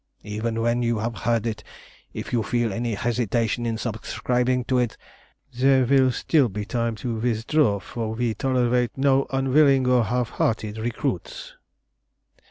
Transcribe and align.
Even 0.23 0.59
when 0.59 0.81
you 0.81 0.97
have 0.97 1.13
heard 1.13 1.45
it, 1.45 1.63
if 2.11 2.33
you 2.33 2.41
feel 2.41 2.73
any 2.73 2.95
hesitation 2.95 3.67
in 3.67 3.77
subscribing 3.77 4.63
to 4.63 4.79
it, 4.79 4.97
there 5.53 5.85
will 5.85 6.11
still 6.11 6.49
be 6.49 6.65
time 6.65 6.95
to 6.95 7.19
withdraw, 7.19 7.79
for 7.79 8.15
we 8.15 8.33
tolerate 8.33 8.97
no 8.97 9.27
unwilling 9.29 9.85
or 9.85 10.03
half 10.05 10.31
hearted 10.31 10.79
recruits." 10.79 11.53